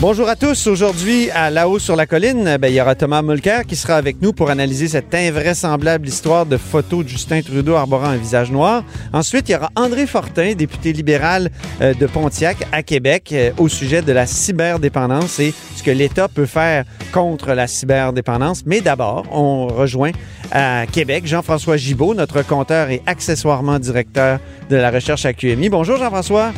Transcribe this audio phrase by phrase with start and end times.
[0.00, 0.68] Bonjour à tous.
[0.68, 3.96] Aujourd'hui, à La Haut sur la colline, ben, il y aura Thomas Mulcair qui sera
[3.96, 8.52] avec nous pour analyser cette invraisemblable histoire de photos de Justin Trudeau arborant un visage
[8.52, 8.84] noir.
[9.12, 13.66] Ensuite, il y aura André Fortin, député libéral euh, de Pontiac à Québec, euh, au
[13.68, 18.64] sujet de la cyberdépendance et ce que l'État peut faire contre la cyberdépendance.
[18.66, 20.12] Mais d'abord, on rejoint
[20.52, 24.38] à Québec Jean-François Gibault, notre compteur et accessoirement directeur
[24.70, 25.70] de la recherche à QMI.
[25.70, 26.52] Bonjour Jean-François.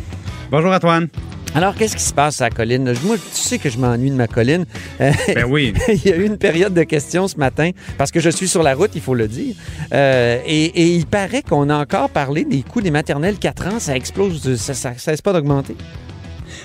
[0.51, 1.09] Bonjour Antoine.
[1.53, 2.85] Alors, qu'est-ce qui se passe à la colline?
[3.05, 4.67] Moi, tu sais que je m'ennuie de ma colline.
[5.01, 5.75] Ben oui.
[5.89, 8.63] il y a eu une période de questions ce matin, parce que je suis sur
[8.63, 9.57] la route, il faut le dire.
[9.93, 13.81] Euh, et, et, il paraît qu'on a encore parlé des coûts des maternelles 4 ans.
[13.81, 15.77] Ça explose, ça, ça, ça cesse pas d'augmenter.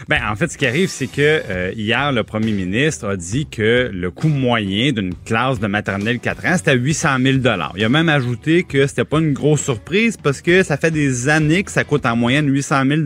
[0.08, 3.48] Ben, en fait, ce qui arrive, c'est que euh, hier, le premier ministre a dit
[3.48, 7.38] que le coût moyen d'une classe de maternelle 4 ans, c'était 800 000
[7.76, 11.28] Il a même ajouté que c'était pas une grosse surprise parce que ça fait des
[11.28, 13.02] années que ça coûte en moyenne 800 000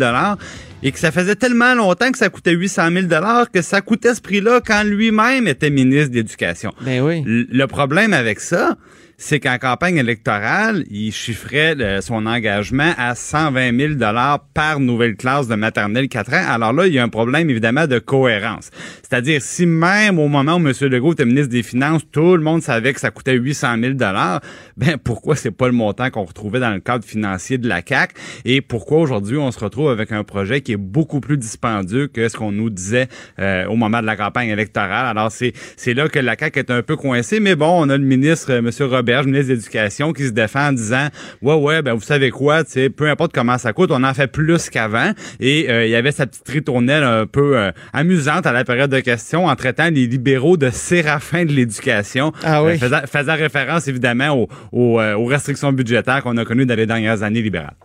[0.84, 3.08] et que ça faisait tellement longtemps que ça coûtait 800 000
[3.52, 6.74] que ça coûtait ce prix-là quand lui-même était ministre de l'Éducation.
[6.82, 7.24] Ben oui.
[7.26, 8.78] Le problème avec ça,
[9.22, 15.18] c'est qu'en campagne électorale, il chiffrait euh, son engagement à 120 000 dollars par nouvelle
[15.18, 16.46] classe de maternelle 4 ans.
[16.48, 18.72] Alors là, il y a un problème évidemment de cohérence.
[19.02, 20.72] C'est-à-dire, si même au moment où M.
[20.90, 24.40] Legault était ministre des Finances, tout le monde savait que ça coûtait 800 000 dollars,
[24.78, 28.14] ben pourquoi c'est pas le montant qu'on retrouvait dans le cadre financier de la CAC
[28.46, 32.30] Et pourquoi aujourd'hui on se retrouve avec un projet qui est beaucoup plus dispendieux que
[32.30, 33.10] ce qu'on nous disait
[33.40, 35.08] euh, au moment de la campagne électorale?
[35.08, 37.98] Alors c'est c'est là que la CAC est un peu coincée, mais bon, on a
[37.98, 38.70] le ministre euh, M.
[38.90, 41.08] Robert ministre de l'Éducation, qui se défend en disant
[41.42, 42.64] Ouais, ouais, ben vous savez quoi,
[42.96, 45.12] peu importe comment ça coûte, on en fait plus qu'avant.
[45.40, 48.92] Et euh, il y avait sa petite ritournelle un peu euh, amusante à la période
[48.92, 52.32] de questions en traitant les libéraux de séraphins de l'éducation.
[52.44, 52.78] Ah oui.
[52.78, 57.24] faisant, faisant, référence évidemment aux, aux, aux restrictions budgétaires qu'on a connues dans les dernières
[57.24, 57.76] années libérales.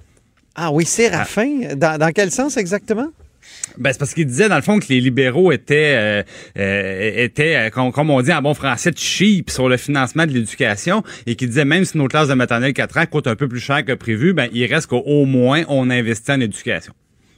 [0.54, 1.74] Ah oui, séraphin?
[1.76, 3.08] Dans, dans quel sens exactement?
[3.78, 6.22] Ben, c'est parce qu'il disait, dans le fond, que les libéraux étaient, euh,
[6.58, 11.02] euh, étaient euh, comme, on dit en bon français, cheap sur le financement de l'éducation
[11.26, 13.60] et qu'il disait, même si nos classes de maternelle 4 ans coûtent un peu plus
[13.60, 16.92] cher que prévu, ben, il reste qu'au moins on investit en éducation.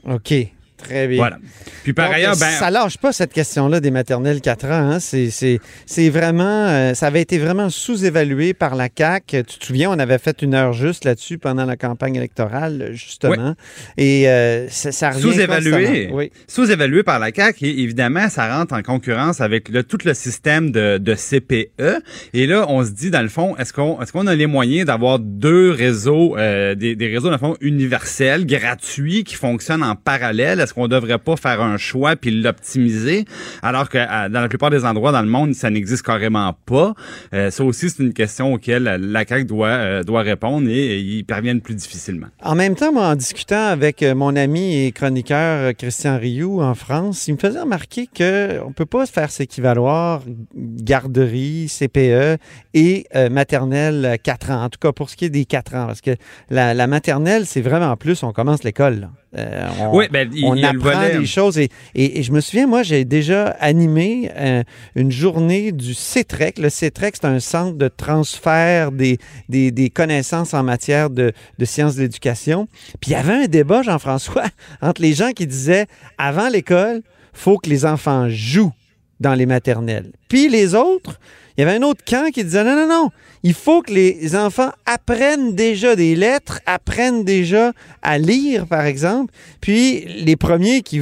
[0.05, 0.33] OK.
[0.77, 1.17] Très bien.
[1.17, 1.39] Voilà.
[1.83, 4.91] Puis par Donc, ailleurs, ben, ça lâche pas cette question-là des maternelles 4 ans.
[4.91, 4.99] Hein?
[4.99, 9.25] C'est vraiment, euh, ça avait été vraiment sous-évalué par la CAC.
[9.25, 13.55] Tu te souviens, on avait fait une heure juste là-dessus pendant la campagne électorale, justement.
[13.97, 14.03] Oui.
[14.03, 16.31] Et euh, ça, ça sous-évalué, oui.
[16.47, 17.63] sous-évalué par la CAC.
[17.63, 22.03] Et évidemment, ça rentre en concurrence avec le, tout le système de, de, CPE.
[22.33, 24.85] Et là, on se dit dans le fond, est-ce qu'on est-ce qu'on a les moyens
[24.85, 29.95] d'avoir deux réseaux, euh, des, des réseaux dans le fond universels, gratuits, qui fonctionnent en
[29.95, 30.66] parallèle?
[30.67, 33.23] Est-ce qu'on devrait pas faire un choix puis l'optimiser
[33.63, 33.97] alors que
[34.27, 36.93] dans la plupart des endroits dans le monde ça n'existe carrément pas
[37.33, 41.23] euh, ça aussi c'est une question auquel la CAQ doit euh, doit répondre et, ils
[41.23, 42.27] parviennent plus difficilement.
[42.43, 47.29] En même temps, en discutant avec euh, mon ami et chroniqueur Christian Rioux en France,
[47.29, 50.23] il me faisait remarquer que on peut pas faire s'équivaloir
[50.53, 52.37] garderie, CPE
[52.73, 54.63] et maternelle 4 ans.
[54.65, 56.11] En tout cas pour ce qui est des 4 ans parce que
[56.49, 59.09] la, la maternelle c'est vraiment plus on commence l'école.
[59.35, 61.57] Euh, on, oui, ben, il, on il apprend des choses.
[61.57, 64.63] Et, et, et, je me souviens, moi, j'ai déjà animé euh,
[64.95, 66.59] une journée du CETREC.
[66.59, 69.17] Le CETREC, c'est un centre de transfert des,
[69.49, 72.67] des, des connaissances en matière de, de sciences de l'éducation.
[73.01, 74.45] Puis il y avait un débat, Jean-François,
[74.81, 77.01] entre les gens qui disaient, avant l'école,
[77.33, 78.73] faut que les enfants jouent
[79.19, 80.11] dans les maternelles.
[80.29, 81.19] Puis les autres,
[81.57, 83.09] il y avait un autre camp qui disait non, non, non,
[83.41, 87.73] il faut que les enfants apprennent déjà des lettres, apprennent déjà
[88.03, 89.33] à lire, par exemple.
[89.59, 91.01] Puis les premiers qui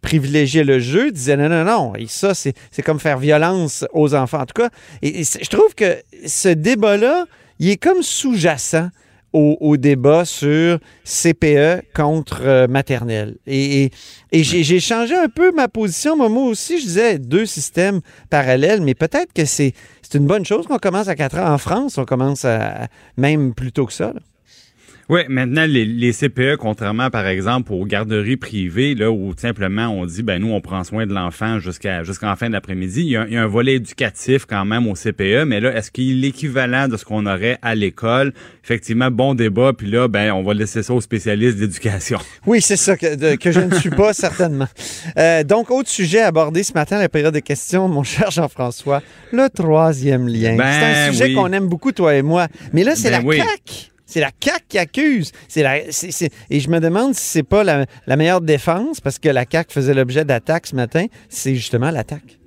[0.00, 2.54] privilégiaient le jeu disaient non, non, non, et ça, c'est
[2.84, 4.40] comme faire violence aux enfants.
[4.40, 4.70] En tout cas,
[5.02, 7.26] et, je trouve que ce débat-là,
[7.60, 8.88] il est comme sous-jacent
[9.32, 13.36] au, au, débat sur CPE contre euh, maternelle.
[13.46, 13.90] Et, et,
[14.32, 16.16] et j'ai changé un peu ma position.
[16.16, 19.74] Moi, moi aussi, je disais deux systèmes parallèles, mais peut-être que c'est
[20.14, 21.52] une bonne chose qu'on commence à 4 ans.
[21.54, 24.12] En France, on commence à, même plus tôt que ça.
[24.12, 24.20] Là.
[25.12, 30.06] Oui, maintenant, les, les, CPE, contrairement, par exemple, aux garderies privées, là, où simplement on
[30.06, 33.34] dit, ben nous, on prend soin de l'enfant jusqu'à jusqu'en fin de l'après-midi, il, il,
[33.34, 36.88] y a un volet éducatif quand même au CPE, mais là, est-ce qu'il est l'équivalent
[36.88, 38.32] de ce qu'on aurait à l'école?
[38.64, 42.18] Effectivement, bon débat, puis là, ben, on va laisser ça aux spécialistes d'éducation.
[42.46, 44.68] Oui, c'est ça que, de, que je ne suis pas, certainement.
[45.18, 49.50] Euh, donc, autre sujet abordé ce matin, la période de questions, mon cher Jean-François, le
[49.50, 50.56] troisième lien.
[50.56, 51.34] Ben, c'est un sujet oui.
[51.34, 52.48] qu'on aime beaucoup, toi et moi.
[52.72, 53.36] Mais là, c'est ben la oui.
[53.36, 55.32] CAQ C'est la CAQ qui accuse.
[55.56, 59.44] La, et je me demande si c'est pas la, la meilleure défense, parce que la
[59.50, 61.06] CAQ faisait l'objet d'attaques ce matin.
[61.28, 62.41] C'est justement l'attaque.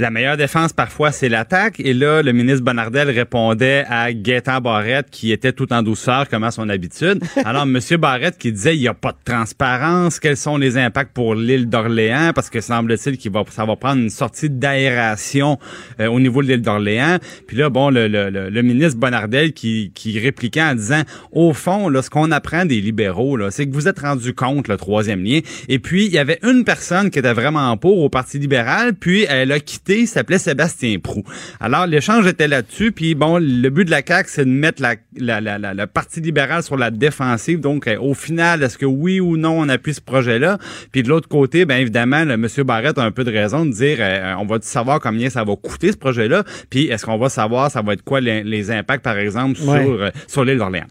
[0.00, 1.78] La meilleure défense, parfois, c'est l'attaque.
[1.78, 6.42] Et là, le ministre Bonardel répondait à Gaétan Barrette, qui était tout en douceur, comme
[6.42, 7.22] à son habitude.
[7.44, 7.78] Alors, M.
[7.98, 10.18] Barrette qui disait, il n'y a pas de transparence.
[10.18, 12.32] Quels sont les impacts pour l'île d'Orléans?
[12.34, 15.58] Parce que semble-t-il qu'il va, ça va prendre une sortie d'aération
[16.00, 17.18] euh, au niveau de l'île d'Orléans.
[17.46, 21.52] Puis là, bon, le, le- le- le ministre Bonardel qui, qui répliquait en disant, au
[21.52, 24.78] fond, là, ce qu'on apprend des libéraux, là, c'est que vous êtes rendu compte, le
[24.78, 25.40] troisième lien.
[25.68, 29.26] Et puis, il y avait une personne qui était vraiment pour au Parti libéral, puis
[29.28, 31.22] elle a quitté, s'appelait Sébastien Prou.
[31.60, 34.94] Alors, l'échange était là-dessus, puis bon, le but de la CAQ, c'est de mettre la,
[35.16, 37.60] la, la, la- le Parti libéral sur la défensive.
[37.60, 40.58] Donc, euh, au final, est-ce que oui ou non, on appuie ce projet-là?
[40.92, 42.46] Puis de l'autre côté, bien évidemment, le M.
[42.64, 45.54] Barrette a un peu de raison de dire, euh, on va savoir combien ça va
[45.56, 49.04] coûter, ce projet-là, puis est-ce qu'on va savoir, ça va être quoi les, les impacts,
[49.04, 49.82] par exemple, Ouais.
[49.84, 50.86] sur, euh, sur l'île d'Orléans?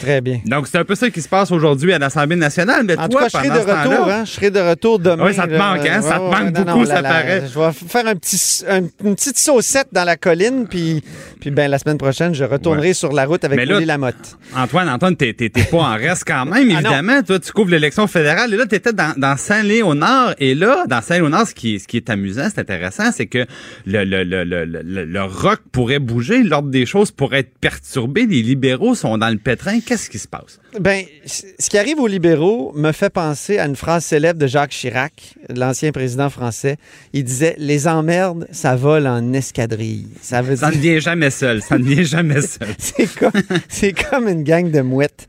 [0.00, 0.40] Très bien.
[0.44, 2.82] Donc, c'est un peu ça qui se passe aujourd'hui à l'Assemblée nationale.
[2.84, 4.24] Mais En tout toi, cas, je serai de retour, hein?
[4.24, 5.26] Je serai de retour demain.
[5.26, 6.02] Oui, ça te manque, hein?
[6.02, 7.42] Ça te Ouais, manque ouais, beaucoup, ça la- la- paraît.
[7.52, 11.02] Je vais faire un petit, un- une petite saucette dans la colline, puis,
[11.40, 14.36] puis ben, la semaine prochaine, je retournerai sur la route avec Willy Lamotte.
[14.56, 17.22] Antoine, Antoine, t'es, pas en reste quand même, Ah évidemment.
[17.22, 18.52] Toi, tu couvres l'élection fédérale.
[18.52, 20.34] Et là, t'étais dans, dans Saint-Léonard.
[20.38, 23.46] Et là, dans Saint-Léonard, ce qui, est- ce qui est amusant, c'est intéressant, c'est que
[23.86, 24.64] le, le, le, le,
[25.04, 28.26] le, rock pourrait bouger, l'ordre des choses pourrait être perturbé.
[28.26, 29.38] Les libéraux sont dans le
[29.86, 30.58] Qu'est-ce qui se passe?
[30.78, 34.70] Ben, ce qui arrive aux libéraux me fait penser à une phrase célèbre de Jacques
[34.70, 36.76] Chirac, l'ancien président français.
[37.12, 40.06] Il disait Les emmerdes, ça vole en escadrille.
[40.20, 41.62] Ça veut Ça ne vient jamais seul.
[41.62, 42.68] Ça ne vient jamais seul.
[42.78, 43.32] C'est comme,
[43.68, 45.26] c'est comme une gang de mouettes.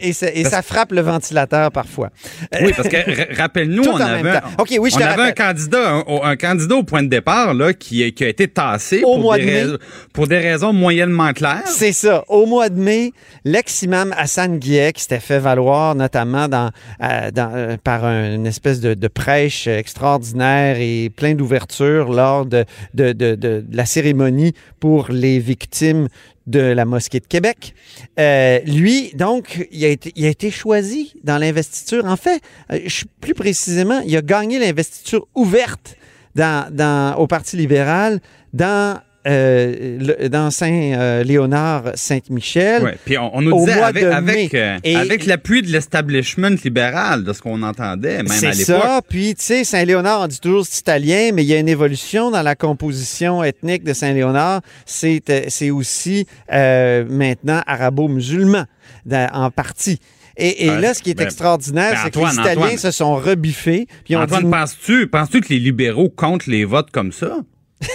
[0.00, 2.10] et ça, et ça frappe le ventilateur parfois.
[2.60, 4.46] Oui, parce que rappelle-nous, Tout on avait, temps.
[4.58, 7.72] OK, oui, je on avait un candidat, un, un candidat au point de départ là,
[7.72, 9.62] qui, qui a été tassé Au pour, mois des de mai.
[9.64, 9.78] rais-
[10.12, 11.62] pour des raisons moyennement claires.
[11.66, 12.24] C'est ça.
[12.28, 13.12] Au mois de mai,
[13.56, 16.68] l'ex-imam Hassan Guillet, qui s'était fait valoir notamment euh,
[17.38, 22.66] euh, par un- une espèce de, prêche extraordinaire et plein d'ouverture lors de,
[23.72, 26.08] la cérémonie pour les victimes
[26.46, 27.74] de la mosquée de Québec.
[28.18, 32.04] Euh, lui, donc, il a, été, choisi dans l'investiture.
[32.04, 32.42] En fait,
[33.22, 35.96] plus précisément, il a gagné l'investiture ouverte
[37.18, 38.20] au Parti libéral
[38.52, 42.82] dans, euh, le- dans Saint-Léonard-Saint-Michel.
[42.82, 42.96] Ouais.
[43.04, 47.42] Puis on, on nous disait avec, avec, euh, avec l'appui de l'establishment libéral, de ce
[47.42, 48.82] qu'on entendait, même à C'est l'époque.
[48.82, 49.00] ça.
[49.08, 52.30] Puis, tu sais, Saint-Léonard, on dit toujours c'est italien, mais il y a une évolution
[52.30, 54.60] dans la composition ethnique de Saint-Léonard.
[54.84, 58.64] C'est euh, c'est aussi euh, maintenant arabo-musulman,
[59.32, 59.98] en partie.
[60.38, 62.76] Et, là, ce qui est ben, extraordinaire, ben, c'est que les Italiens Antoine.
[62.78, 63.86] se sont rebiffés.
[64.04, 67.38] Puis Antoine, dit, penses-tu, penses-tu que les libéraux comptent les votes comme ça?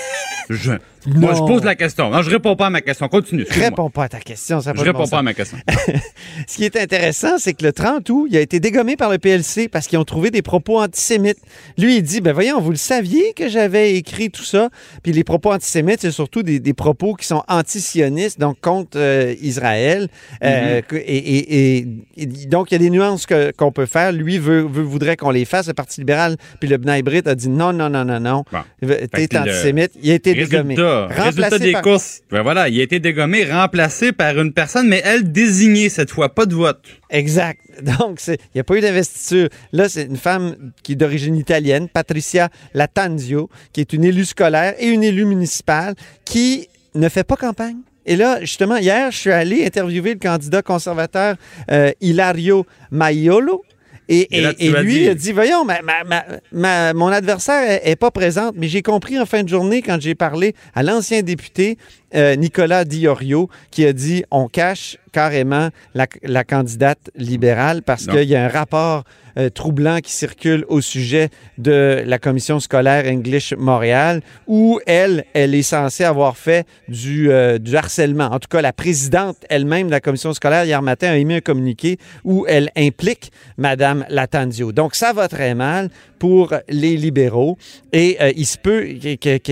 [0.50, 0.72] je,
[1.08, 2.10] moi, je pose la question.
[2.10, 3.08] Non, je réponds pas à ma question.
[3.08, 3.42] Continue.
[3.42, 3.70] excuse-moi.
[3.70, 4.62] réponds pas à ta question.
[4.62, 5.58] Ça Je bon réponds pas à ma question.
[6.48, 9.18] Ce qui est intéressant, c'est que le 30 août, il a été dégommé par le
[9.18, 11.40] PLC parce qu'ils ont trouvé des propos antisémites.
[11.78, 14.70] Lui, il dit, ben voyons, vous le saviez que j'avais écrit tout ça?
[15.04, 19.34] Puis les propos antisémites, c'est surtout des, des propos qui sont antisionistes, donc contre euh,
[19.42, 20.08] Israël.
[20.44, 23.26] Euh, que- et, et- et- et donc, il y a des nuances
[23.58, 24.12] qu'on peut faire.
[24.12, 25.68] Lui veut, veut- voudrait qu'on les fasse.
[25.68, 28.44] Le Parti libéral, puis le Brit a dit non, non, non, non, non.
[28.52, 28.60] Bon.
[29.12, 29.92] T'es le- antisémite.
[30.02, 32.22] Il a été Résultat, des par- courses.
[32.32, 36.34] Ben voilà, il a été dégommé, remplacé par une personne, mais elle désignée cette fois,
[36.34, 36.82] pas de vote.
[37.10, 37.60] Exact.
[38.00, 39.50] Donc, il n'y a pas eu d'investiture.
[39.72, 44.76] Là, c'est une femme qui est d'origine italienne, Patricia Latanzio, qui est une élue scolaire
[44.80, 47.78] et une élue municipale qui ne fait pas campagne.
[48.06, 51.36] Et là, justement, hier, je suis allé interviewer le candidat conservateur
[51.70, 53.64] euh, Hilario Maiolo.
[54.14, 54.54] Et, là,
[54.84, 58.56] lui dit- il a dit, voyons, ma- ma- ma- ma- mon adversaire n'est pas présente,
[58.58, 61.78] mais j'ai compris en fin de journée quand j'ai parlé à l'ancien député
[62.14, 68.30] euh, Nicolas Diorio qui a dit, on cache carrément la, la candidate libérale parce qu'il
[68.30, 69.06] y a un rapport
[69.38, 75.56] euh, troublant qui circule au sujet de la commission scolaire English Montréal où elle, elle
[75.56, 78.26] est censée avoir fait du, euh, du harcèlement.
[78.26, 81.42] En tout cas, la présidente elle-même de la commission scolaire hier matin a émis un
[81.42, 84.72] communiqué où elle implique Madame Latanzio.
[84.72, 85.90] Donc, ça va très mal
[86.22, 87.58] pour les libéraux
[87.92, 88.84] et euh, il se peut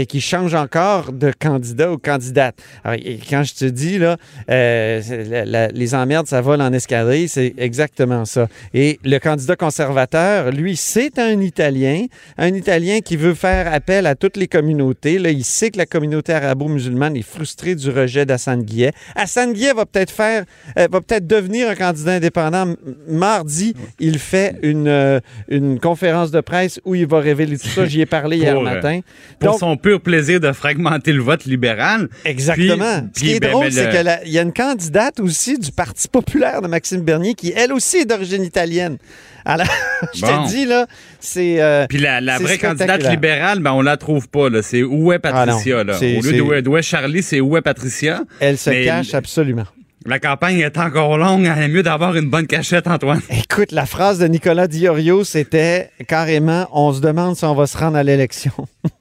[0.06, 2.56] qu'ils changent encore de candidat ou candidate.
[2.84, 4.18] Alors, quand je te dis, là,
[4.52, 8.48] euh, c'est la- la- les emmerdes, ça vole en escadrille, c'est exactement ça.
[8.76, 12.06] Et le candidat conservateur, lui, c'est un Italien,
[12.38, 15.18] un Italien qui veut faire appel à toutes les communautés.
[15.18, 18.92] Là, il sait que la communauté arabo-musulmane est frustrée du rejet d'Hassan Guillet.
[19.16, 20.46] Hassan Guillet va peut-être faire,
[20.78, 22.76] euh, va peut-être devenir un candidat indépendant.
[23.08, 27.86] Mardi, il fait une, une conférence de presse où il va révéler tout ça.
[27.86, 29.00] J'y ai parlé hier Pour, euh, matin.
[29.39, 32.10] Pour Donc, son pur plaisir de fragmenter le vote libéral.
[32.25, 33.01] Exactement.
[33.01, 33.89] Puis- Ce qui est ben, drôle, ben, c'est
[34.24, 37.98] qu'il y a une candidate aussi du Parti populaire de Maxime Bernier qui, elle aussi,
[37.98, 38.98] est d'origine italienne.
[39.46, 39.68] Alors,
[40.13, 40.44] je Bon.
[40.44, 40.86] te dis, là,
[41.20, 41.62] c'est...
[41.62, 44.50] euh, Puis la, vraie candidate libérale, ben on la trouve pas.
[44.50, 44.62] là.
[44.62, 45.80] C'est où est Patricia?
[45.80, 45.98] Ah non, là?
[45.98, 48.22] Au lieu de où est- Charlie, c'est où est Patricia?
[48.39, 49.66] elle se Mais cache absolument.
[50.06, 51.44] La campagne est encore longue.
[51.46, 53.20] Elle est mieux d'avoir une bonne cachette, Antoine.
[53.29, 57.77] Écoute, la phrase de Nicolas Diorio, c'était carrément «On se demande si on va se
[57.77, 58.51] rendre à l'élection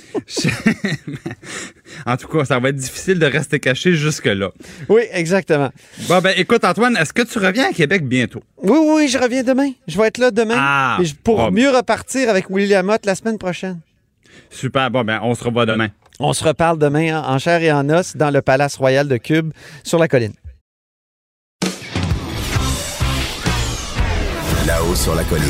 [2.06, 4.52] en tout cas, ça va être difficile de rester caché jusque-là.».
[4.90, 5.72] Oui, exactement.
[6.08, 8.42] Bon, ben écoute, Antoine, est-ce que tu reviens à Québec bientôt?
[8.62, 9.72] Oui, oui, je reviens demain.
[9.88, 10.56] Je vais être là demain.
[10.58, 10.98] Ah.
[11.02, 11.52] Et pour Bon.
[11.52, 13.80] mieux repartir avec William Mott la semaine prochaine.
[14.50, 14.90] Super.
[14.90, 15.90] Bon, ben on se revoit demain.
[16.20, 19.18] On se reparle demain en en chair et en os dans le Palace Royal de
[19.18, 19.52] Cube
[19.84, 20.34] sur la colline.
[24.68, 25.46] Là-haut sur la colline.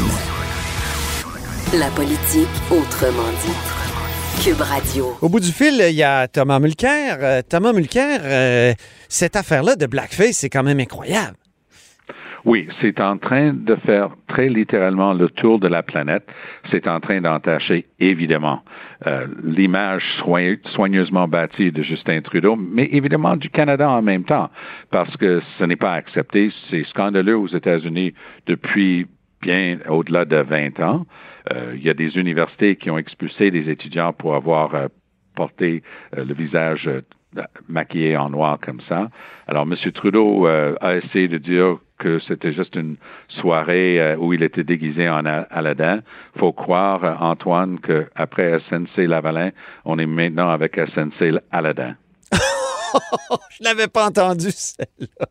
[1.73, 4.43] La politique autrement dit.
[4.43, 5.17] Cube Radio.
[5.21, 7.17] Au bout du fil, il y a Thomas Mulcair.
[7.21, 8.75] Euh, Thomas Mulcair, euh,
[9.09, 11.35] cette affaire-là de blackface, c'est quand même incroyable.
[12.47, 16.25] Oui, c'est en train de faire très littéralement le tour de la planète.
[16.71, 18.63] C'est en train d'entacher, évidemment,
[19.05, 24.49] euh, l'image soign- soigneusement bâtie de Justin Trudeau, mais évidemment du Canada en même temps,
[24.91, 26.53] parce que ce n'est pas accepté.
[26.69, 28.13] C'est scandaleux aux États-Unis
[28.45, 29.07] depuis
[29.41, 31.05] bien au-delà de 20 ans.
[31.51, 34.87] Euh, il y a des universités qui ont expulsé des étudiants pour avoir euh,
[35.35, 35.83] porté
[36.15, 36.89] le visage
[37.67, 39.09] maquillé en noir comme ça.
[39.47, 39.75] Alors, M.
[39.91, 45.09] Trudeau a essayé de dire que c'était juste une soirée euh, où il était déguisé
[45.09, 46.01] en Aladdin.
[46.37, 49.51] Faut croire, euh, Antoine, qu'après SNC Lavalin,
[49.85, 51.95] on est maintenant avec SNC Aladdin.
[53.59, 55.27] Je l'avais pas entendu, celle-là.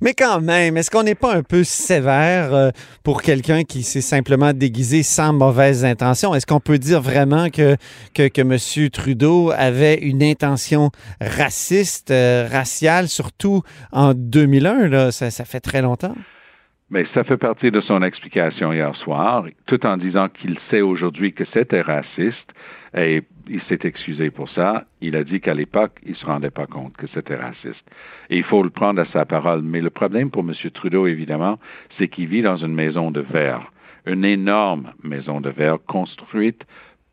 [0.00, 2.70] Mais quand même, est-ce qu'on n'est pas un peu sévère euh,
[3.02, 6.34] pour quelqu'un qui s'est simplement déguisé sans mauvaise intention?
[6.34, 7.76] Est-ce qu'on peut dire vraiment que,
[8.14, 8.90] que, que M.
[8.90, 10.90] Trudeau avait une intention
[11.20, 13.62] raciste, euh, raciale, surtout
[13.92, 14.88] en 2001?
[14.88, 16.14] Là, ça, ça fait très longtemps.
[16.90, 21.32] Mais ça fait partie de son explication hier soir, tout en disant qu'il sait aujourd'hui
[21.32, 22.50] que c'était raciste
[22.96, 24.84] et il s'est excusé pour ça.
[25.00, 27.84] Il a dit qu'à l'époque, il se rendait pas compte que c'était raciste.
[28.28, 29.62] Et il faut le prendre à sa parole.
[29.62, 30.52] Mais le problème pour M.
[30.72, 31.58] Trudeau, évidemment,
[31.98, 33.72] c'est qu'il vit dans une maison de verre,
[34.06, 36.64] une énorme maison de verre construite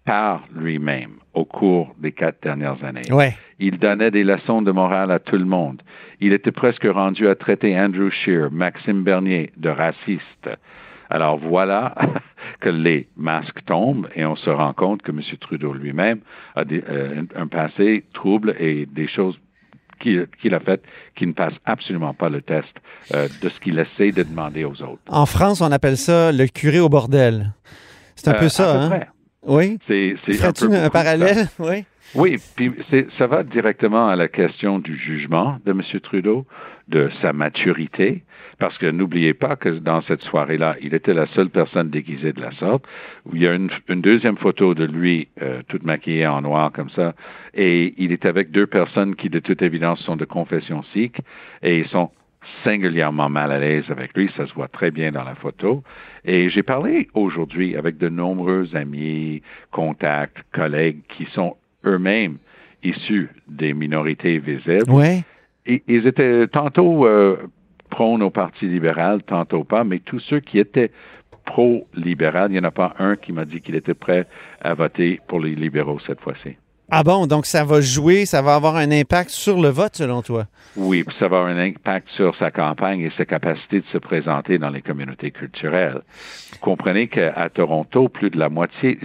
[0.05, 3.11] par lui-même au cours des quatre dernières années.
[3.11, 3.35] Ouais.
[3.59, 5.81] Il donnait des leçons de morale à tout le monde.
[6.21, 10.49] Il était presque rendu à traiter Andrew Scheer, Maxime Bernier de raciste.
[11.09, 11.95] Alors voilà
[12.59, 15.21] que les masques tombent et on se rend compte que M.
[15.39, 16.19] Trudeau lui-même
[16.55, 19.39] a des- euh, un, passé trouble et des choses
[19.99, 20.83] qu'il a faites
[21.15, 22.69] qui ne passent absolument pas le test
[23.15, 25.01] euh, de ce qu'il essaie de demander aux autres.
[25.07, 27.53] En France, on appelle ça le curé au bordel.
[28.15, 28.89] C'est un Euh, peu ça, peu hein?
[28.89, 29.07] près.
[29.43, 29.79] Oui?
[29.87, 30.89] C'est, un peu un, ça.
[30.89, 31.47] parallèle?
[31.59, 31.85] Oui.
[32.15, 35.81] Oui, puis c'est- ça va directement à la question du jugement de M.
[36.01, 36.45] Trudeau,
[36.87, 38.23] de sa maturité,
[38.59, 42.41] parce que n'oubliez pas que dans cette soirée-là, il était la seule personne déguisée de
[42.41, 42.85] la sorte.
[43.33, 46.89] Il y a une, une deuxième photo de lui, euh, toute maquillée en noir comme
[46.89, 47.13] ça,
[47.53, 51.17] et il est avec deux personnes qui, de toute évidence, sont de confession sikh,
[51.61, 52.11] et ils sont
[52.63, 55.83] singulièrement mal à l'aise avec lui, ça se voit très bien dans la photo.
[56.25, 62.37] Et j'ai parlé aujourd'hui avec de nombreux amis, contacts, collègues qui sont eux-mêmes
[62.83, 64.89] issus des minorités visibles.
[64.89, 65.23] Oui.
[65.65, 67.37] Et, ils étaient tantôt euh,
[67.89, 70.91] prônes au Parti libéral, tantôt pas, mais tous ceux qui étaient
[71.45, 74.27] pro-libéral, il n'y en a pas un qui m'a dit qu'il était prêt
[74.61, 76.57] à voter pour les libéraux cette fois-ci.
[76.89, 80.21] Ah bon, donc ça va jouer, ça va avoir un impact sur le vote, selon
[80.21, 80.45] toi?
[80.77, 83.97] Oui, puis ça va avoir un impact sur sa campagne et sa capacité de se
[83.97, 85.99] présenter dans les communautés culturelles.
[86.53, 88.99] Vous comprenez qu'à Toronto, plus de la moitié,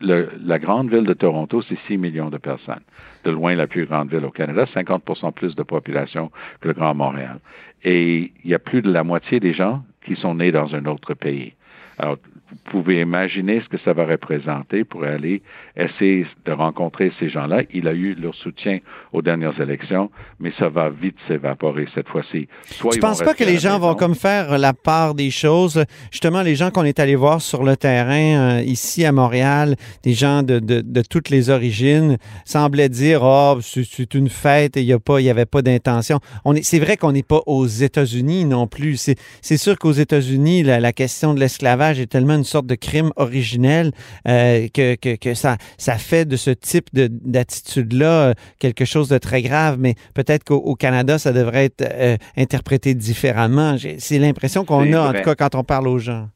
[0.00, 2.82] le- la grande ville de Toronto, c'est 6 millions de personnes.
[3.24, 6.94] De loin la plus grande ville au Canada, 50% plus de population que le Grand
[6.94, 7.40] Montréal.
[7.84, 10.86] Et il y a plus de la moitié des gens qui sont nés dans un
[10.86, 11.54] autre pays.
[11.98, 12.16] Alors,
[12.50, 15.42] vous pouvez imaginer ce que ça va représenter pour aller
[15.76, 17.62] essayer de rencontrer ces gens-là.
[17.72, 18.78] Il a eu leur soutien
[19.12, 22.46] aux dernières élections, mais ça va vite s'évaporer cette fois-ci.
[22.70, 25.84] Ils vont penses pas que les gens vont comme faire la part des choses?
[26.12, 29.74] Justement, les gens qu'on est allés voir sur le terrain euh, ici à Montréal,
[30.04, 34.82] des gens de, de- de toutes les origines, semblaient dire Oh, c'est une fête et
[34.82, 36.20] il n'y avait pas d'intention.
[36.44, 38.96] On est- C'est vrai qu'on n'est pas aux États-Unis non plus.
[38.96, 42.66] C'est c'est sûr qu'aux États-Unis, la, la question de l'esclavage l'esclavage est tellement une sorte
[42.66, 43.92] de crime originel
[44.28, 49.18] euh, que, que, que, ça, ça fait de ce type d'attitude-là euh, quelque chose de
[49.18, 53.76] très grave, mais peut-être qu'au Canada, ça devrait être euh, interprété différemment.
[53.98, 56.28] C'est l'impression qu'on a, en tout cas, quand on parle aux gens.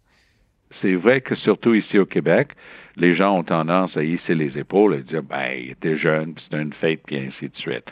[0.83, 2.49] C'est vrai que surtout ici au Québec,
[2.97, 6.57] les gens ont tendance à hisser les épaules et dire, ben, il était jeune, c'est
[6.57, 7.85] une fête, puis ainsi de suite.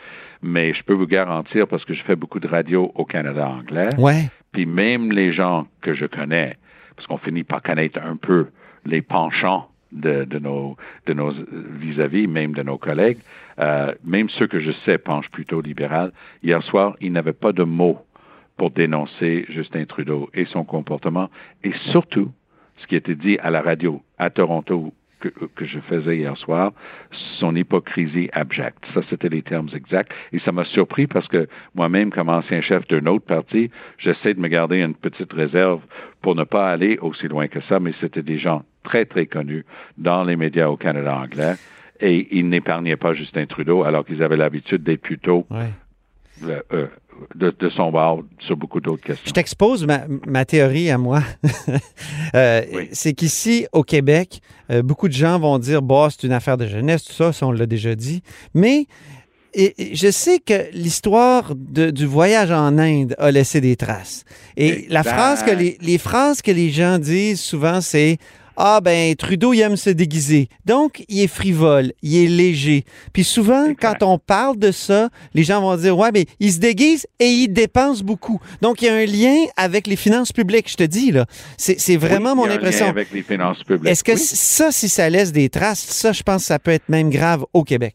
[0.42, 3.90] Mais je peux vous garantir, parce que je fais beaucoup de radio au Canada anglais,
[3.98, 4.28] ouais.
[4.52, 6.56] puis même les gens que je connais,
[6.96, 8.48] parce qu'on finit par connaître un peu
[8.84, 10.76] les penchants de, de nos
[11.06, 11.32] de nos
[11.78, 13.18] vis-à-vis, même de nos collègues,
[13.58, 16.12] euh, même ceux que je sais penchent plutôt libéral.
[16.42, 18.00] Hier soir, ils n'avaient pas de mots
[18.56, 21.30] pour dénoncer Justin Trudeau et son comportement,
[21.62, 22.32] et surtout
[22.78, 26.72] ce qui était dit à la radio à Toronto que, je faisais hier soir,
[27.38, 28.84] son hypocrisie abjecte.
[28.94, 30.12] Ça, c'était les termes exacts.
[30.32, 34.40] Et ça m'a surpris parce que moi-même, comme ancien chef d'un autre parti, j'essaie de
[34.40, 35.80] me garder une petite réserve
[36.22, 39.64] pour ne pas aller aussi loin que ça, mais c'était des gens très, très connus
[39.98, 41.54] dans les médias au Canada anglais.
[42.00, 45.70] Et ils n'épargnaient pas Justin Trudeau alors qu'ils avaient l'habitude d'être plutôt ouais.
[46.42, 46.86] Euh, euh,
[47.34, 49.24] de, de, son bord sur beaucoup d'autres questions.
[49.26, 51.22] Je t'expose ma, ma, théorie à moi.
[52.34, 52.88] euh, oui.
[52.92, 54.40] C'est qu'ici, au Québec,
[54.70, 57.46] euh, beaucoup de gens vont dire, bah, c'est une affaire de jeunesse, tout ça, ça
[57.46, 58.22] on l'a déjà dit.
[58.54, 58.86] Mais
[59.54, 64.24] et, je sais que l'histoire du voyage en Inde a laissé des traces.
[64.56, 64.92] Et exact.
[64.92, 68.18] la phrase que les, les phrases que les gens disent souvent, c'est
[68.56, 70.48] ah ben Trudeau il aime se déguiser.
[70.64, 72.84] Donc il est frivole, il est léger.
[73.12, 76.58] Puis souvent quand on parle de ça, les gens vont dire ouais mais il se
[76.58, 78.40] déguise et il dépense beaucoup.
[78.62, 81.26] Donc il y a un lien avec les finances publiques, je te dis là.
[81.56, 82.86] C'est vraiment oui, mon il y a impression.
[82.86, 83.90] Un lien avec les finances publiques.
[83.90, 84.18] Est-ce que oui.
[84.18, 87.44] ça si ça laisse des traces, ça je pense que ça peut être même grave
[87.52, 87.94] au Québec.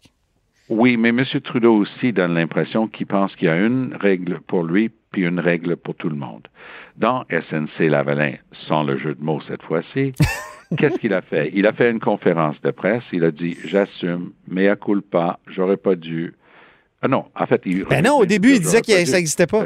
[0.69, 1.25] Oui, mais M.
[1.43, 5.39] Trudeau aussi donne l'impression qu'il pense qu'il y a une règle pour lui puis une
[5.39, 6.47] règle pour tout le monde.
[6.97, 8.33] Dans SNC Lavalin,
[8.67, 10.13] sans le jeu de mots cette fois-ci,
[10.77, 11.51] qu'est-ce qu'il a fait?
[11.53, 13.03] Il a fait une conférence de presse.
[13.11, 16.33] Il a dit J'assume, mais à culpa, j'aurais pas dû.
[17.01, 17.85] Ah non, en fait, il.
[17.85, 19.65] Ben non, au début, il disait que ça n'existait pas.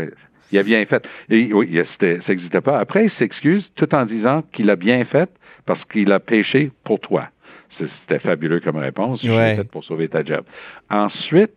[0.52, 1.04] Il a bien fait.
[1.30, 2.80] Et, oui, ça n'existait pas.
[2.80, 5.30] Après, il s'excuse tout en disant qu'il a bien fait
[5.66, 7.30] parce qu'il a péché pour toi.
[7.78, 9.20] C'était fabuleux comme réponse.
[9.24, 9.52] Je ouais.
[9.52, 10.46] l'ai fait pour sauver ta job.
[10.90, 11.52] Ensuite,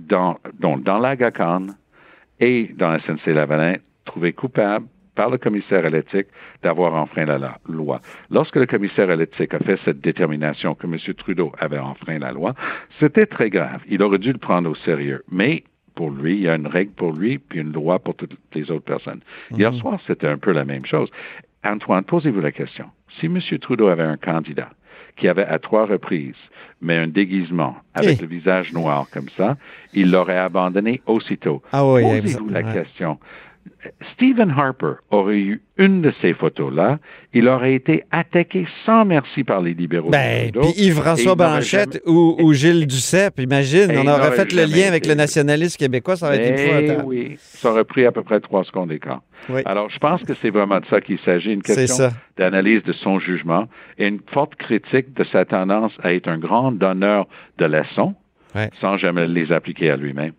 [0.00, 1.66] dans, donc, dans la GACAN
[2.40, 3.76] et dans la SNC Lavalin,
[4.10, 4.86] trouvé coupable
[5.18, 6.28] par le commissaire à l'éthique
[6.62, 7.38] d'avoir enfreint la
[7.68, 7.96] loi.
[8.36, 10.96] Lorsque le commissaire à l'éthique a fait cette détermination que M.
[11.22, 12.50] Trudeau avait enfreint la loi,
[13.00, 13.80] c'était très grave.
[13.94, 15.20] Il aurait dû le prendre au sérieux.
[15.40, 15.64] Mais
[15.96, 18.66] pour lui, il y a une règle pour lui, puis une loi pour toutes les
[18.72, 19.20] autres personnes.
[19.50, 19.58] Mm -hmm.
[19.60, 21.08] Hier soir, c'était un peu la même chose.
[21.74, 22.86] Antoine, posez-vous la question.
[23.16, 23.38] Si M.
[23.66, 24.70] Trudeau avait un candidat
[25.18, 26.42] qui avait à trois reprises,
[26.86, 28.22] mais un déguisement avec Eh.
[28.24, 29.48] le visage noir comme ça,
[30.00, 31.58] il l'aurait abandonné aussitôt.
[31.72, 32.72] Ah oui, Posez-vous la ouais.
[32.78, 33.12] question.
[34.14, 36.98] Stephen Harper aurait eu une de ces photos-là,
[37.32, 40.10] il aurait été attaqué sans merci par les libéraux.
[40.10, 42.16] Ben, puis Yves-François Blanchette jamais...
[42.18, 45.10] ou, ou, Gilles Duceppe, imagine, on aurait fait le lien avec été...
[45.10, 47.04] le nationalisme québécois, ça aurait été épouvantable.
[47.06, 49.22] Oui, ça aurait pris à peu près trois secondes d'écart.
[49.48, 49.62] Oui.
[49.64, 53.20] Alors, je pense que c'est vraiment de ça qu'il s'agit, une question d'analyse de son
[53.20, 53.66] jugement
[53.98, 57.26] et une forte critique de sa tendance à être un grand donneur
[57.58, 58.14] de leçons
[58.80, 60.32] sans jamais les appliquer à lui-même.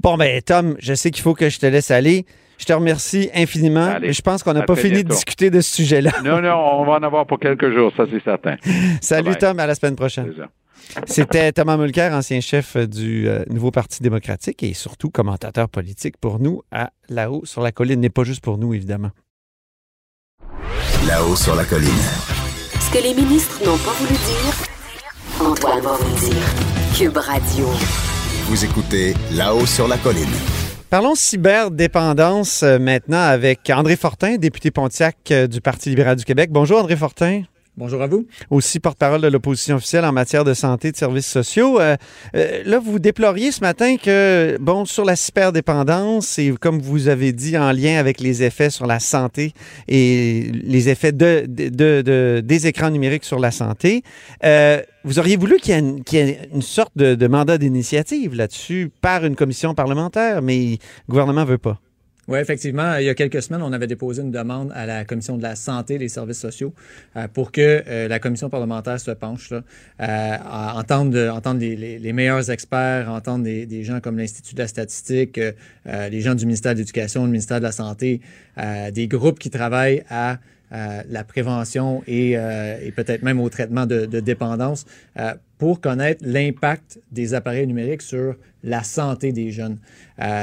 [0.00, 2.26] Bon, ben, Tom, je sais qu'il faut que je te laisse aller.
[2.58, 3.86] Je te remercie infiniment.
[3.86, 5.08] Allez, je pense qu'on n'a pas fini bientôt.
[5.08, 6.10] de discuter de ce sujet-là.
[6.24, 8.56] Non, non, on va en avoir pour quelques jours, ça c'est certain.
[9.00, 9.38] Salut Bye.
[9.38, 10.34] Tom, à la semaine prochaine.
[11.06, 16.40] C'était Thomas Mulcair, ancien chef du euh, Nouveau Parti démocratique et surtout commentateur politique pour
[16.40, 19.10] nous à là-haut sur la colline, n'est pas juste pour nous, évidemment.
[21.06, 21.88] Là-haut sur la colline.
[22.80, 26.42] Ce que les ministres n'ont pas voulu dire, Antoine va vous dire.
[26.96, 27.66] Cube Radio.
[28.46, 30.26] Vous écoutez Là-haut sur la colline.
[30.90, 36.48] Parlons cyberdépendance euh, maintenant avec André Fortin, député Pontiac euh, du Parti libéral du Québec.
[36.50, 37.42] Bonjour André Fortin.
[37.78, 38.26] Bonjour à vous.
[38.50, 41.78] Aussi porte-parole de l'opposition officielle en matière de santé et de services sociaux.
[41.78, 41.94] Euh,
[42.34, 47.30] euh, là, vous déploriez ce matin que, bon, sur la cyberdépendance, et comme vous avez
[47.32, 49.52] dit, en lien avec les effets sur la santé
[49.86, 54.02] et les effets de, de, de, de des écrans numériques sur la santé,
[54.42, 55.72] euh, vous auriez voulu qu'il
[56.12, 61.42] y, ait une sorte de, mandat d'initiative là-dessus par une commission parlementaire, mais le gouvernement
[61.42, 61.78] ne veut pas.
[62.28, 62.96] Oui, effectivement.
[62.98, 65.56] Il y a quelques semaines, on avait déposé une demande à la Commission de la
[65.56, 66.74] santé et des services sociaux
[67.16, 69.62] euh, pour que euh, la commission parlementaire se penche, là,
[70.02, 70.36] euh,
[70.78, 76.20] entendre, entendre les, meilleurs experts, entendre des, gens comme l'Institut de la statistique, euh, les
[76.20, 78.20] gens du ministère de l'Éducation, le ministère de la Santé,
[78.92, 80.38] des groupes qui travaillent à
[80.70, 84.84] euh, la prévention et, euh, et peut-être même au traitement de, de dépendance
[85.18, 89.78] euh, pour connaître l'impact des appareils numériques sur la santé des jeunes.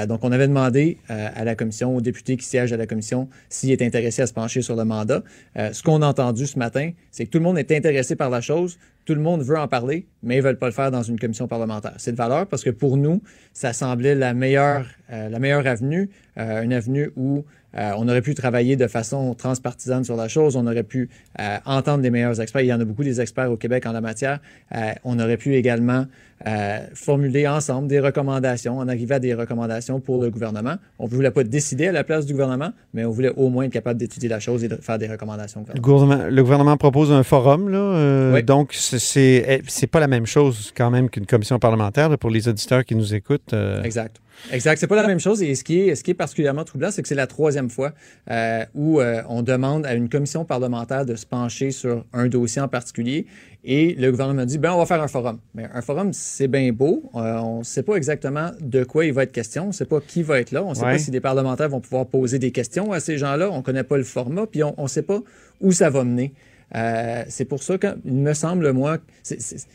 [0.07, 3.71] Donc, on avait demandé à la commission, aux députés qui siègent à la commission, s'ils
[3.71, 5.23] étaient intéressés à se pencher sur le mandat.
[5.55, 8.41] Ce qu'on a entendu ce matin, c'est que tout le monde est intéressé par la
[8.41, 11.03] chose, tout le monde veut en parler, mais ils ne veulent pas le faire dans
[11.03, 11.93] une commission parlementaire.
[11.95, 13.21] C'est de valeur parce que pour nous,
[13.53, 17.45] ça semblait la meilleure, la meilleure avenue, une avenue où
[17.77, 21.09] euh, on aurait pu travailler de façon transpartisane sur la chose, on aurait pu
[21.39, 22.61] euh, entendre les meilleurs experts.
[22.61, 24.39] Il y en a beaucoup des experts au Québec en la matière.
[24.73, 26.05] Euh, on aurait pu également
[26.47, 30.75] euh, formuler ensemble des recommandations, en arriver à des recommandations pour le gouvernement.
[30.99, 33.63] On ne voulait pas décider à la place du gouvernement, mais on voulait au moins
[33.65, 35.62] être capable d'étudier la chose et de faire des recommandations.
[35.62, 36.05] au Le gouvernement.
[36.15, 38.43] gouvernement, le gouvernement propose un forum, là, euh, Oui.
[38.43, 42.29] donc c'est- eh, c'est pas la même chose quand même qu'une commission parlementaire là, pour
[42.29, 43.53] les auditeurs qui nous écoutent.
[43.53, 43.81] euh.
[43.84, 44.17] Exact.
[44.51, 44.77] Exact.
[44.79, 45.41] C'est pas la même chose.
[45.41, 47.93] Et ce qui est, ce qui est particulièrement troublant, c'est que c'est la troisième fois
[48.29, 52.62] euh, où euh, on demande à une commission parlementaire de se pencher sur un dossier
[52.62, 53.27] en particulier.
[53.67, 55.39] Et le gouvernement dit, ben, on va faire un forum.
[55.56, 57.10] Mais un forum, c'est bien beau.
[57.15, 59.63] Euh, on ne sait pas exactement de quoi il va être question.
[59.63, 60.63] On ne sait pas qui va être là.
[60.63, 60.91] On ne sait Ouais.
[60.93, 63.49] pas si des parlementaires vont pouvoir poser des questions à ces gens-là.
[63.51, 64.45] On ne connaît pas le format.
[64.45, 65.19] Puis on ne sait pas
[65.62, 66.34] où ça va mener.
[66.75, 69.67] Euh, c'est pour ça qu'il me semble, moi, c'est- c'est-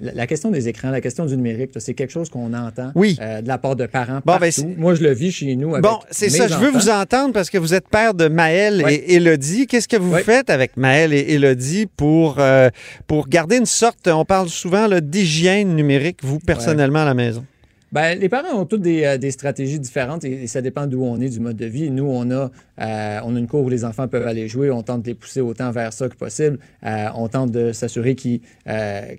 [0.00, 3.16] la question des écrans, la question du numérique, c'est quelque chose qu'on entend Oui.
[3.20, 4.62] euh, de la part de parents Bon, partout.
[4.64, 7.32] ben, Moi, je le vis chez nous avec Bon, c'est ça, je veux vous entendre
[7.32, 8.92] parce que vous êtes père de Maël Oui.
[8.94, 9.66] et Élodie.
[9.66, 10.22] Qu'est-ce que vous Oui.
[10.22, 12.68] faites avec Maël et Élodie pour, euh,
[13.06, 17.44] pour garder une sorte, on parle souvent d'hygiène numérique, vous personnellement à la maison?
[17.92, 21.28] Ben, les parents ont toutes des, euh, stratégies différentes et, ça dépend d'où on est,
[21.28, 21.90] du mode de vie.
[21.90, 24.70] Nous, on a, euh, on a une cour où les enfants peuvent aller jouer.
[24.72, 26.58] On tente de les pousser autant vers ça que possible.
[26.84, 28.40] Euh, on tente de s'assurer qu'ils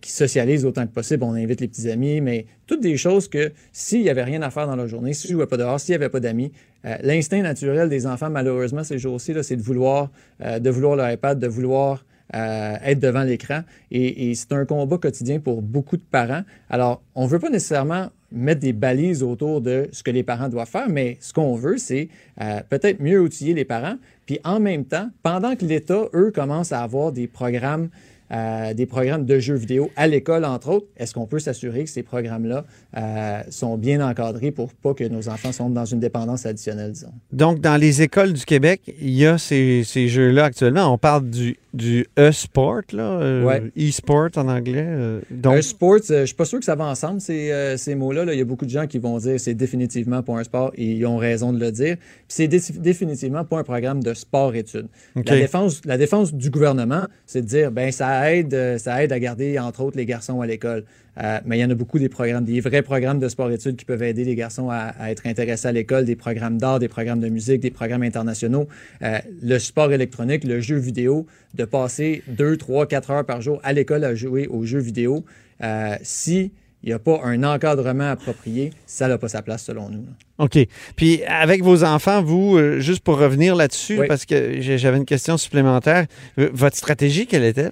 [0.03, 1.23] socialisent autant que possible.
[1.23, 4.49] On invite les petits amis, mais toutes des choses que s'il n'y avait rien à
[4.49, 6.51] faire dans la journée, s'ils ne jouaient pas dehors, s'il n'y avait pas d'amis,
[7.03, 12.06] l'instinct naturel des enfants, malheureusement, ces jours-ci, c'est de de vouloir leur iPad, de vouloir
[12.34, 13.62] être devant l'écran.
[13.92, 16.44] Et, et c'est un combat quotidien pour beaucoup de parents.
[16.70, 20.50] Alors, on ne veut pas nécessairement mettre des balises autour de ce que les parents
[20.50, 22.10] doivent faire, mais ce qu'on veut, c'est
[22.42, 23.96] euh, peut-être mieux outiller les parents.
[24.26, 27.90] Puis en même temps, pendant que l'État, eux, commencent à avoir des programmes
[28.32, 30.88] euh, des programmes de jeux vidéo à l'école, entre autres.
[30.98, 32.66] Est-ce qu'on peut s'assurer que ces programmes-là
[32.98, 37.13] euh, sont bien encadrés pour pas que nos enfants soient dans une dépendance additionnelle, disons?
[37.32, 40.92] Donc, dans les écoles du Québec, il y a ces, ces jeux-là actuellement.
[40.94, 43.72] On parle du, du e-sport, là, euh, Ouais.
[43.78, 44.88] e-sport en anglais.
[45.32, 48.26] donc, Un sport, euh, je suis pas sûr que ça va ensemble, ces, ces mots-là.
[48.26, 48.34] là.
[48.34, 50.86] Il y a beaucoup de gens qui vont dire c'est définitivement pas un sport et
[50.94, 51.96] ils ont raison de le dire.
[51.98, 54.88] Puis c'est dé- définitivement pas un programme de sport-études.
[55.16, 55.30] OK.
[55.30, 59.12] La, défense, la défense du gouvernement, c'est de dire ben ça aide, euh, ça aide
[59.12, 60.84] à garder, entre autres, les garçons à l'école.
[61.23, 63.86] Euh, mais il y en a beaucoup des programmes, des vrais programmes de sport-études qui
[63.86, 67.19] peuvent aider les garçons à, à être intéressés à l'école, des programmes d'art, des programmes
[67.19, 68.67] de musique, des programmes internationaux.
[69.01, 71.25] Euh, le sport électronique, le jeu vidéo,
[71.56, 75.25] de passer deux, trois, quatre heures par jour à l'école à jouer aux jeux vidéo,
[75.63, 76.51] euh, si
[76.84, 80.06] il n'y a pas un encadrement approprié, ça n'a pas sa place selon nous.
[80.38, 80.60] OK.
[80.95, 84.08] Puis, avec vos enfants, vous, euh, juste pour revenir là-dessus, Oui.
[84.08, 86.06] parce que j'avais une question supplémentaire,
[86.38, 87.71] votre stratégie, quelle est-elle?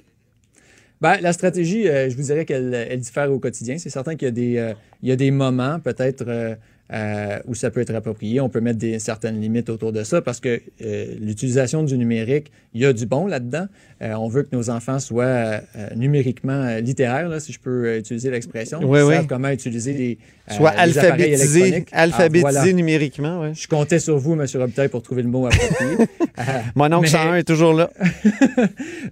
[1.01, 3.77] Ben, la stratégie, euh, je vous dirais qu'elle elle diffère au quotidien.
[3.77, 6.58] C'est certain qu'il y euh, y a des moments, peut-être,
[6.93, 8.39] euh, où ça peut être approprié.
[8.41, 12.52] On peut mettre des, certaines limites autour de ça parce que euh, l'utilisation du numérique,
[12.76, 13.65] il y a du bon là-dedans.
[14.04, 15.62] Euh, on veut que nos enfants soient
[15.95, 18.80] numériquement littéraires, là, si je peux utiliser l'expression.
[18.84, 19.13] Oui, Ils oui.
[19.15, 20.17] savent comment utiliser les,
[20.52, 21.86] Soit appareils alphabétisé.
[21.91, 22.06] Ah,
[22.41, 22.71] voilà.
[22.74, 23.52] numériquement.
[23.54, 24.45] Je comptais sur vous, M.
[24.56, 25.98] Robitaille, pour trouver le mot approprié.
[26.76, 27.89] Mon oncle mais- 101 est toujours là.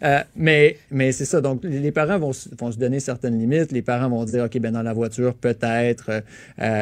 [0.36, 1.42] mais mais c'est ça.
[1.42, 3.72] Donc, les parents vont, se- vont se donner certaines limites.
[3.72, 6.24] Les parents vont dire, OK, ben dans la voiture, peut-être.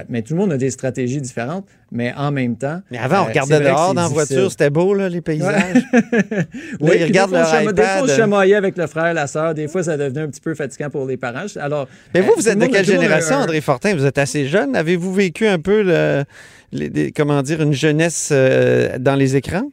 [0.10, 1.67] mais tout le monde a des stratégies différentes.
[1.91, 2.81] Mais en même temps.
[2.89, 5.75] Mais avant, on euh, regardait dehors dans la voiture, c'était beau, là, les paysages.
[5.93, 6.43] Là,
[6.79, 9.13] Oui, ils regardent des fois, on leur Des fois, on se chamaillait avec le frère,
[9.13, 9.53] la sœur.
[9.53, 11.45] Des fois, ça devenait un petit peu fatigant pour les parents.
[11.57, 13.93] Alors, Mais vous, euh, vous êtes de quelle génération, André Fortin?
[13.95, 14.75] Vous êtes assez jeune.
[14.75, 16.23] Avez-vous vécu un peu, le-
[16.71, 19.69] les- comment dire, une jeunesse euh, dans les écrans?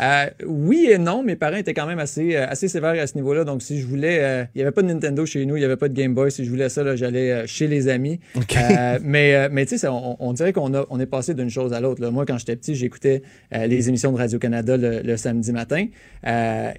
[0.00, 3.14] Euh, oui et non, mes parents étaient quand même assez, euh, assez sévères à ce
[3.14, 3.44] niveau-là.
[3.44, 5.64] Donc, si je voulais, euh, il n'y avait pas de Nintendo chez nous, il n'y
[5.64, 6.30] avait pas de Game Boy.
[6.30, 8.20] Si je voulais ça, j'allais chez les amis.
[8.36, 11.72] Euh, mais, mais tu sais, on, on dirait qu'on a, on est passé d'une chose
[11.72, 12.06] à l'autre.
[12.08, 15.86] Moi, quand j'étais petit, j'écoutais les émissions de Radio-Canada le, le samedi matin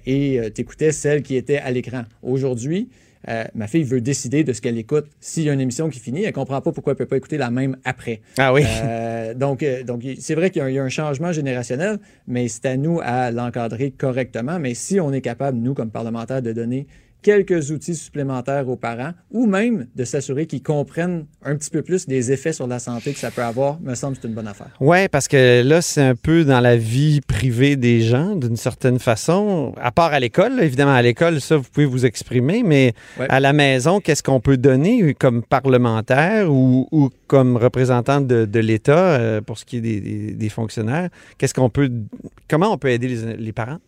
[0.06, 2.02] et tu écoutais celles qui étaient à l'écran.
[2.22, 2.88] Aujourd'hui,
[3.28, 5.06] euh, ma fille veut décider de ce qu'elle écoute.
[5.20, 7.38] S'il y a une émission qui finit, elle comprend pas pourquoi elle peut pas écouter
[7.38, 8.20] la même après.
[8.38, 8.62] Ah oui.
[8.66, 11.32] Euh, donc, euh, donc c'est vrai qu'il y, a un- il y a un changement
[11.32, 14.58] générationnel, mais c'est à nous à l'encadrer correctement.
[14.58, 16.86] Mais si on est capable, nous, comme parlementaires, de donner
[17.24, 22.06] quelques outils supplémentaires aux parents ou même de s'assurer qu'ils comprennent un petit peu plus
[22.06, 24.68] les effets sur la santé que ça peut avoir, me semble c'est une bonne affaire.
[24.78, 28.98] Oui, parce que là, c'est un peu dans la vie privée des gens, d'une certaine
[28.98, 30.60] façon, à part à l'école.
[30.62, 33.26] Évidemment, à l'école, ça, vous pouvez vous exprimer, mais Ouais.
[33.30, 38.60] à la maison, qu'est-ce qu'on peut donner comme parlementaire ou, ou comme représentant de, de
[38.60, 41.08] l'État euh, pour ce qui est des, des- des fonctionnaires?
[41.38, 41.90] Qu'est-ce qu'on peut,
[42.48, 43.78] comment on peut aider les, les parents?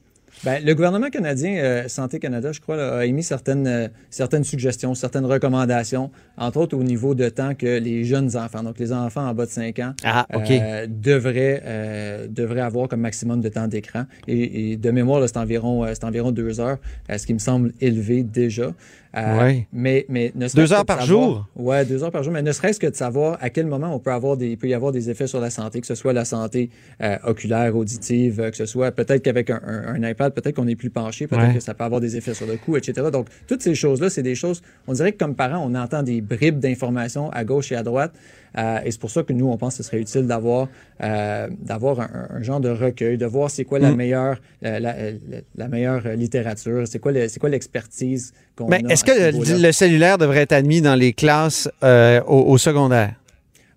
[0.45, 4.45] Ben, le gouvernement canadien, euh, Santé Canada, je crois, là, a émis certaines, euh, certaines
[4.45, 8.93] suggestions, certaines recommandations, entre autres au niveau de temps que les jeunes enfants, donc les
[8.93, 13.49] enfants en bas de 5 ans, Ah, euh, devraient, euh, devraient avoir comme maximum de
[13.49, 14.05] temps d'écran.
[14.29, 16.79] Et, et de mémoire, c'est environ, euh, c'est environ deux heures,
[17.11, 18.73] euh, ce qui me semble élevé déjà.
[19.17, 19.67] Euh, Ouais.
[19.73, 21.49] Mais, mais ne Deux heures par savoir- jour?
[21.57, 23.99] Ouais, deux heures par jour, mais ne serait-ce que de savoir à quel moment on
[23.99, 26.13] peut avoir des, il peut y avoir des effets sur la santé, que ce soit
[26.13, 26.69] la santé
[27.03, 30.67] euh, oculaire, auditive, euh, que ce soit peut-être qu'avec un, un- un iPad, peut-être qu'on
[30.69, 31.55] est plus penché, peut-être Ouais.
[31.55, 33.09] que ça peut avoir des effets sur le cou, etc.
[33.11, 36.21] Donc, toutes ces choses-là, c'est des choses, on dirait que comme parents, on entend des
[36.21, 38.13] bribes d'informations à gauche et à droite.
[38.59, 40.69] Euh, et c'est pour ça que nous, on pense que ce serait utile d'avoir
[41.03, 43.97] euh, d'avoir un, un genre de recueil, de voir c'est quoi la Mm.
[43.97, 48.93] meilleure euh, la, la- la meilleure littérature, c'est quoi c'est quoi l'expertise qu'on Ben, a.
[48.93, 53.15] Est-ce ce que le, cellulaire devrait être admis dans les classes euh, au, au secondaire?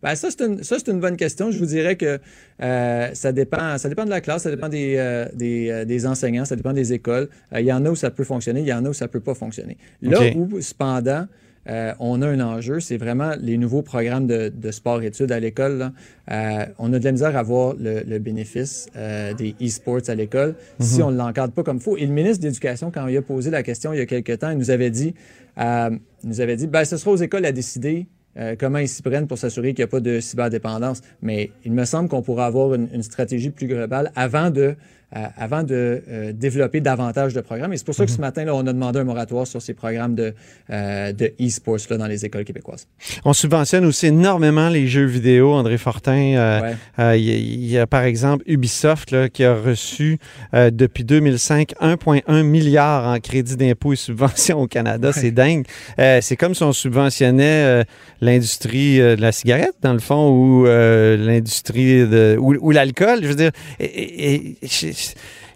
[0.02, 1.52] Ben, ça, c'est une, ça, c'est une bonne question.
[1.52, 2.20] Je vous dirais que
[2.62, 6.08] euh, ça, dépend, ça dépend de la classe, ça dépend des, euh, des, euh, des
[6.08, 7.28] enseignants, ça dépend des écoles.
[7.54, 9.20] Il y en a où ça peut fonctionner, il y en a où ça peut
[9.20, 9.76] pas fonctionner.
[10.02, 11.26] Là où, cependant,
[11.70, 15.92] euh, on a un enjeu, c'est vraiment les nouveaux programmes de, de sport-études à l'école.
[16.32, 20.16] Euh, on a de la misère à voir le, le bénéfice euh, des e-sports à
[20.16, 21.98] l'école si on ne l'encadre pas comme il faut.
[21.98, 24.40] Et le ministre de l'Éducation, quand il a posé la question il y a quelques
[24.40, 25.14] temps, il nous avait dit,
[25.58, 29.02] il nous avait dit ben, ce sera aux écoles à décider euh, comment ils s'y
[29.02, 31.02] prennent pour s'assurer qu'il n'y a pas de cyberdépendance.
[31.22, 34.76] Mais il me semble qu'on pourra avoir une, une stratégie plus globale avant de,
[35.12, 37.74] avant de euh, développer davantage de programmes.
[37.74, 39.74] Et c'est pour ça que ce matin, là, on a demandé un moratoire sur ces
[39.74, 40.34] programmes de,
[40.70, 42.86] euh, de e-sports là, dans les écoles québécoises.
[43.26, 45.54] On subventionne aussi énormément les jeux vidéo.
[45.54, 46.76] André Fortin, euh, Ouais.
[47.00, 50.20] euh, il y, a- il y a par exemple Ubisoft là, qui a reçu
[50.54, 55.12] euh, depuis 2005 1,1 milliard en crédit d'impôt et subventions au Canada.
[55.14, 55.66] C'est dingue.
[55.98, 57.84] Euh, c'est comme si on subventionnait euh,
[58.22, 63.20] l'industrie de la cigarette, dans le fond, ou euh, l'industrie de ou, ou l'alcool.
[63.24, 64.58] Je veux dire, et- et-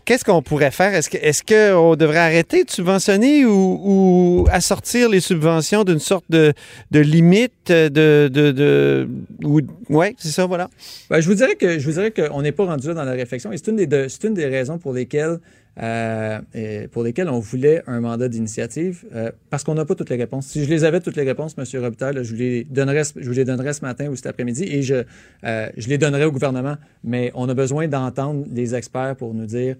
[0.05, 0.93] Qu'est-ce qu'on pourrait faire?
[0.93, 6.25] Est-ce que est-ce qu'on devrait arrêter de subventionner ou, ou assortir les subventions d'une sorte
[6.29, 6.53] de,
[6.91, 7.87] de limite de.
[8.27, 9.07] de, de
[9.43, 10.69] ou, ouais, c'est ça, voilà.
[11.09, 13.53] Ben, je vous dirais que qu'on n'est pas rendu là dans la réflexion.
[13.53, 15.39] Et c'est une des, une des raisons pour lesquelles
[15.81, 16.39] euh,
[16.91, 20.45] pour lesquelles on voulait un mandat d'initiative, euh, parce qu'on n'a pas toutes les réponses.
[20.45, 21.81] Si je les avais toutes les réponses, M.
[21.81, 24.83] Robitaille, je, vous les donnerais, je vous les donnerais ce matin ou cet après-midi et
[24.83, 25.03] je,
[25.43, 26.75] euh, je les donnerais au gouvernement.
[27.03, 29.75] Mais on a besoin d'entendre les experts pour nous dire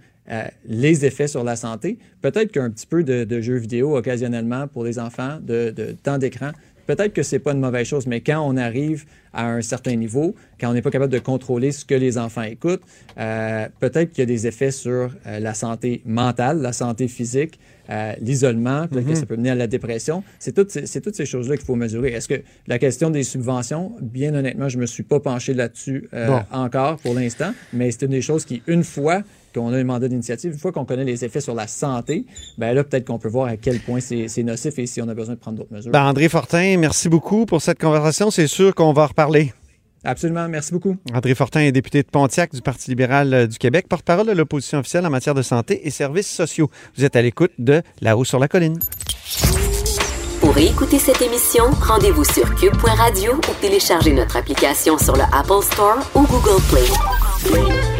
[0.66, 2.00] les effets sur la santé.
[2.22, 6.52] Peut-être qu'un petit peu de, jeux vidéo occasionnellement pour les enfants, de temps d'écran,
[6.86, 10.36] peut-être que c'est pas une mauvaise chose, mais quand on arrive à un certain niveau,
[10.60, 12.84] quand on n'est pas capable de contrôler ce que les enfants écoutent,
[13.18, 17.60] euh, peut-être qu'il y a des effets sur euh, la santé mentale, la santé physique,
[17.90, 20.24] euh, l'isolement, peut-être que ça peut mener à la dépression.
[20.40, 22.12] C'est toutes, ces- c'est toutes ces choses-là qu'il faut mesurer.
[22.14, 26.42] Est-ce que la question des subventions, bien honnêtement, je me suis pas penché là-dessus Bon.
[26.52, 30.08] encore pour l'instant, mais c'est une des choses qui, une fois qu'on a un mandat
[30.08, 32.26] d'initiative, une fois qu'on connaît les effets sur la santé,
[32.58, 35.14] ben là, peut-être qu'on peut voir à quel point c'est nocif et si on a
[35.14, 35.92] besoin de prendre d'autres mesures.
[35.92, 38.32] Ben, André Fortin, merci beaucoup pour cette conversation.
[38.32, 39.54] C'est sûr qu'on va en reparler.
[40.04, 40.48] Absolument.
[40.50, 40.98] Merci beaucoup.
[41.14, 44.80] André Fortin est député de Pontiac du Parti libéral euh, du Québec, porte-parole de l'opposition
[44.80, 46.70] officielle en matière de santé et services sociaux.
[46.98, 48.80] Vous êtes à l'écoute de La-haut sur la colline.
[50.42, 56.00] Pour écouter cette émission, rendez-vous sur cube.radio ou téléchargez notre application sur le Apple Store
[56.16, 57.93] ou Google Play.